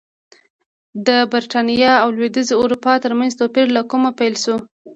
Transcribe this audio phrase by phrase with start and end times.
[1.07, 4.55] د برېټانیا او لوېدیځې اروپا ترمنځ توپیر له کومه پیل شو